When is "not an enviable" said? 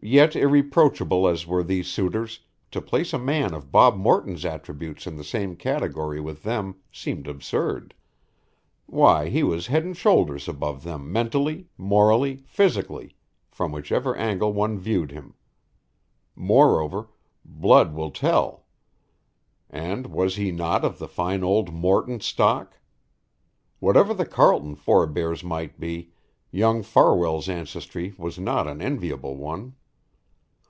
28.38-29.36